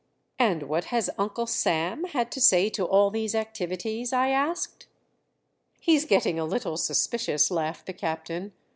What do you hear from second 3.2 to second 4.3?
activities?" I